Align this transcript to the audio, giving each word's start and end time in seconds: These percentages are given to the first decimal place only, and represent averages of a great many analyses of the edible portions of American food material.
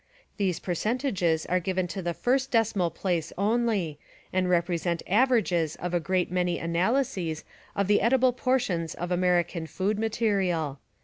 These 0.37 0.59
percentages 0.59 1.45
are 1.45 1.59
given 1.59 1.85
to 1.89 2.01
the 2.01 2.15
first 2.15 2.49
decimal 2.49 2.89
place 2.89 3.31
only, 3.37 3.99
and 4.33 4.49
represent 4.49 5.03
averages 5.05 5.75
of 5.75 5.93
a 5.93 5.99
great 5.99 6.31
many 6.31 6.57
analyses 6.57 7.43
of 7.75 7.87
the 7.87 8.01
edible 8.01 8.33
portions 8.33 8.95
of 8.95 9.11
American 9.11 9.67
food 9.67 9.99
material. 9.99 10.79